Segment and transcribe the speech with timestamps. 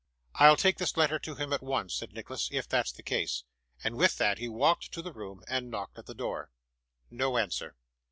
[0.33, 3.43] 'I'll take this letter to him at once,' said Nicholas, 'if that's the case.'
[3.83, 6.49] And with that, he walked to the room and knocked at the door.
[7.11, 7.75] No answer.